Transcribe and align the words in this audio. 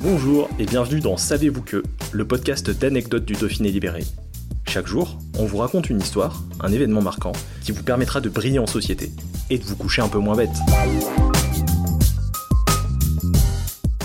Bonjour 0.00 0.50
et 0.58 0.66
bienvenue 0.66 1.00
dans 1.00 1.16
Savez-vous 1.16 1.62
que, 1.62 1.82
le 2.12 2.26
podcast 2.26 2.70
d'anecdotes 2.70 3.24
du 3.24 3.32
Dauphiné 3.32 3.70
libéré. 3.70 4.04
Chaque 4.68 4.86
jour, 4.86 5.16
on 5.38 5.46
vous 5.46 5.56
raconte 5.56 5.88
une 5.88 6.00
histoire, 6.00 6.42
un 6.60 6.70
événement 6.70 7.00
marquant, 7.00 7.32
qui 7.62 7.72
vous 7.72 7.82
permettra 7.82 8.20
de 8.20 8.28
briller 8.28 8.58
en 8.58 8.66
société 8.66 9.10
et 9.48 9.56
de 9.56 9.64
vous 9.64 9.74
coucher 9.74 10.02
un 10.02 10.08
peu 10.08 10.18
moins 10.18 10.36
bête. 10.36 10.50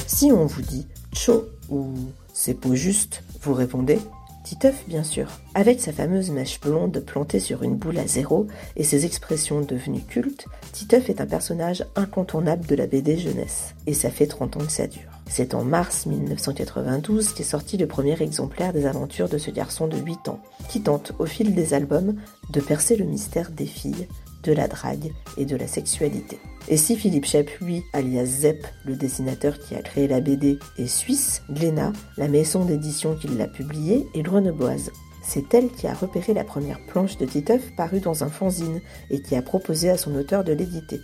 Si 0.08 0.32
on 0.32 0.46
vous 0.46 0.62
dit 0.62 0.88
chaud 1.14 1.50
ou 1.68 1.94
c'est 2.34 2.58
pas 2.58 2.74
juste, 2.74 3.24
vous 3.42 3.54
répondez 3.54 4.00
Titeuf, 4.44 4.84
bien 4.88 5.04
sûr. 5.04 5.28
Avec 5.54 5.80
sa 5.80 5.94
fameuse 5.94 6.32
mèche 6.32 6.60
blonde 6.60 7.00
plantée 7.00 7.40
sur 7.40 7.64
une 7.64 7.76
boule 7.76 8.00
à 8.00 8.08
zéro 8.08 8.48
et 8.76 8.84
ses 8.84 9.06
expressions 9.06 9.62
devenues 9.62 10.02
cultes, 10.02 10.48
Titeuf 10.72 11.10
est 11.10 11.22
un 11.22 11.28
personnage 11.28 11.86
incontournable 11.96 12.66
de 12.66 12.76
la 12.76 12.88
BD 12.88 13.18
jeunesse. 13.18 13.76
Et 13.86 13.94
ça 13.94 14.10
fait 14.10 14.28
30 14.28 14.58
ans 14.58 14.66
que 14.66 14.72
ça 14.72 14.88
dure. 14.88 15.12
C'est 15.28 15.54
en 15.54 15.64
mars 15.64 16.08
1992 16.08 17.34
qu'est 17.34 17.44
sorti 17.44 17.78
le 17.78 17.88
premier 17.88 18.22
exemplaire 18.22 18.74
des 18.74 18.86
aventures 18.86 19.30
de 19.30 19.38
ce 19.38 19.52
garçon 19.52 19.88
de 19.88 19.98
8 19.98 20.28
ans, 20.28 20.42
qui 20.70 20.82
tente, 20.82 21.14
au 21.20 21.26
fil 21.26 21.54
des 21.54 21.74
albums, 21.74 22.16
de 22.50 22.60
percer 22.60 22.96
le 22.96 23.06
mystère 23.06 23.52
des 23.52 23.66
filles, 23.66 24.08
de 24.44 24.54
la 24.54 24.68
drague 24.68 25.14
et 25.38 25.46
de 25.46 25.56
la 25.56 25.68
sexualité. 25.68 26.40
Et 26.68 26.78
si 26.78 26.96
Philippe 26.96 27.26
lui, 27.60 27.84
alias 27.94 28.26
Zepp, 28.26 28.68
le 28.86 28.96
dessinateur 28.96 29.58
qui 29.60 29.76
a 29.76 29.82
créé 29.82 30.08
la 30.08 30.22
BD, 30.22 30.60
est 30.78 30.88
suisse, 30.88 31.42
Glénat, 31.50 31.94
la 32.18 32.28
maison 32.28 32.66
d'édition 32.66 33.16
qui 33.16 33.28
l'a 33.28 33.48
publiée, 33.48 34.08
est 34.14 34.22
grenobloise. 34.22 34.92
C'est 35.24 35.54
elle 35.54 35.70
qui 35.70 35.88
a 35.88 35.94
repéré 35.94 36.34
la 36.34 36.44
première 36.44 36.84
planche 36.88 37.18
de 37.18 37.26
Titeuf 37.26 37.76
parue 37.76 38.00
dans 38.00 38.24
un 38.24 38.30
fanzine 38.30 38.82
et 39.10 39.22
qui 39.22 39.36
a 39.36 39.42
proposé 39.42 39.90
à 39.90 39.98
son 39.98 40.16
auteur 40.16 40.44
de 40.44 40.54
l'éditer. 40.54 41.00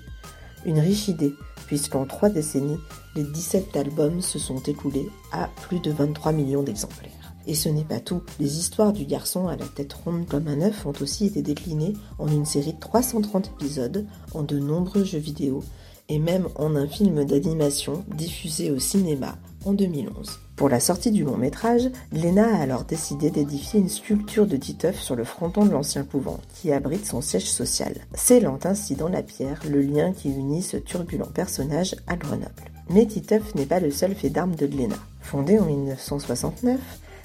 Une 0.65 0.79
riche 0.79 1.07
idée, 1.07 1.33
puisqu'en 1.67 2.05
trois 2.05 2.29
décennies, 2.29 2.79
les 3.15 3.23
17 3.23 3.75
albums 3.77 4.21
se 4.21 4.39
sont 4.39 4.61
écoulés 4.63 5.07
à 5.31 5.49
plus 5.61 5.79
de 5.79 5.91
23 5.91 6.31
millions 6.31 6.63
d'exemplaires. 6.63 7.26
Et 7.47 7.55
ce 7.55 7.69
n'est 7.69 7.85
pas 7.85 8.01
tout. 8.01 8.21
Les 8.39 8.59
histoires 8.59 8.93
du 8.93 9.05
garçon 9.05 9.47
à 9.47 9.55
la 9.55 9.65
tête 9.65 9.93
ronde 9.93 10.27
comme 10.27 10.49
un 10.49 10.61
œuf 10.61 10.85
ont 10.85 10.93
aussi 11.01 11.25
été 11.25 11.41
déclinées 11.41 11.93
en 12.19 12.27
une 12.27 12.45
série 12.45 12.73
de 12.73 12.79
330 12.79 13.51
épisodes, 13.55 14.05
en 14.33 14.43
de 14.43 14.59
nombreux 14.59 15.05
jeux 15.05 15.17
vidéo, 15.17 15.63
et 16.09 16.19
même 16.19 16.47
en 16.55 16.75
un 16.75 16.87
film 16.87 17.23
d'animation 17.23 18.03
diffusé 18.15 18.69
au 18.69 18.79
cinéma 18.79 19.37
en 19.65 19.73
2011. 19.73 20.39
Pour 20.57 20.69
la 20.69 20.79
sortie 20.79 21.11
du 21.11 21.23
long 21.23 21.37
métrage, 21.37 21.89
Lena 22.11 22.47
a 22.47 22.61
alors 22.61 22.83
décidé 22.83 23.29
d'édifier 23.29 23.79
une 23.79 23.89
sculpture 23.89 24.47
de 24.47 24.57
Titeuf 24.57 24.99
sur 24.99 25.15
le 25.15 25.23
fronton 25.23 25.65
de 25.65 25.71
l'ancien 25.71 26.03
couvent, 26.03 26.39
qui 26.55 26.71
abrite 26.71 27.05
son 27.05 27.21
siège 27.21 27.49
social, 27.49 27.93
scellant 28.15 28.59
ainsi 28.63 28.95
dans 28.95 29.09
la 29.09 29.21
pierre 29.21 29.61
le 29.69 29.81
lien 29.81 30.13
qui 30.13 30.29
unit 30.29 30.63
ce 30.63 30.77
turbulent 30.77 31.31
personnage 31.33 31.95
à 32.07 32.15
Grenoble. 32.15 32.71
Mais 32.89 33.05
Titeuf 33.05 33.55
n'est 33.55 33.65
pas 33.65 33.79
le 33.79 33.91
seul 33.91 34.15
fait 34.15 34.29
d'armes 34.29 34.55
de 34.55 34.65
Lena. 34.65 34.95
Fondée 35.21 35.59
en 35.59 35.65
1969, 35.65 36.79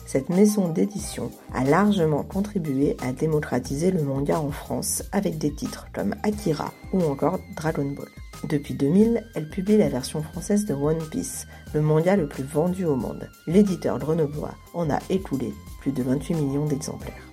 cette 0.06 0.28
maison 0.28 0.69
d'édition 0.69 1.31
a 1.54 1.65
largement 1.65 2.22
contribué 2.22 2.97
à 3.03 3.12
démocratiser 3.12 3.91
le 3.91 4.03
manga 4.03 4.41
en 4.41 4.50
France 4.50 5.03
avec 5.12 5.38
des 5.38 5.53
titres 5.53 5.87
comme 5.93 6.15
Akira 6.22 6.72
ou 6.93 7.03
encore 7.03 7.38
Dragon 7.56 7.91
Ball. 7.97 8.09
Depuis 8.44 8.75
2000, 8.75 9.25
elle 9.34 9.49
publie 9.49 9.77
la 9.77 9.88
version 9.88 10.22
française 10.22 10.66
de 10.66 10.75
One 10.75 11.03
Piece, 11.10 11.47
le 11.75 11.81
manga 11.81 12.16
le 12.16 12.28
plus 12.28 12.43
vendu 12.43 12.84
au 12.84 12.97
monde. 12.97 13.28
L'éditeur 13.47 13.99
grenoblois 13.99 14.54
en 14.75 14.91
a 14.91 14.99
écoulé 15.10 15.53
plus 15.81 15.93
de 15.93 16.03
28 16.03 16.34
millions 16.34 16.66
d'exemplaires. 16.66 17.32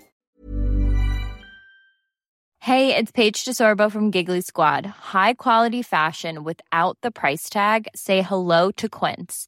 Hey, 2.62 2.96
it's 2.96 3.12
Paige 3.12 3.46
DeSorbo 3.46 3.90
from 3.90 4.12
Giggly 4.12 4.42
Squad. 4.42 4.86
High 4.86 5.34
quality 5.34 5.82
fashion 5.82 6.44
without 6.44 6.98
the 7.02 7.10
price 7.10 7.50
tag. 7.50 7.88
Say 7.96 8.22
hello 8.22 8.70
to 8.74 8.88
Quince. 8.88 9.48